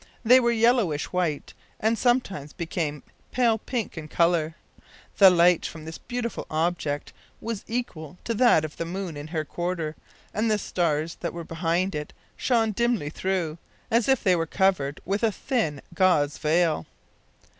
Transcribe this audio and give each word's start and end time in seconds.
They 0.25 0.39
were 0.39 0.49
yellowish 0.49 1.13
white, 1.13 1.53
and 1.79 1.95
sometimes 1.95 2.53
became 2.53 3.03
pale 3.31 3.59
pink 3.59 3.99
in 3.99 4.07
colour. 4.07 4.55
The 5.19 5.29
light 5.29 5.63
from 5.67 5.85
this 5.85 5.99
beautiful 5.99 6.47
object 6.49 7.13
was 7.39 7.63
equal 7.67 8.17
to 8.23 8.33
that 8.33 8.65
of 8.65 8.77
the 8.77 8.85
moon 8.85 9.15
in 9.15 9.27
her 9.27 9.45
quarter, 9.45 9.95
and 10.33 10.49
the 10.49 10.57
stars 10.57 11.17
that 11.19 11.33
were 11.33 11.43
behind 11.43 11.93
it 11.93 12.13
shone 12.35 12.71
dimly 12.71 13.11
through, 13.11 13.59
as 13.91 14.09
if 14.09 14.23
they 14.23 14.35
were 14.35 14.47
covered 14.47 14.99
with 15.05 15.21
a 15.21 15.31
thin 15.31 15.83
gauze 15.93 16.39
veil. 16.39 16.87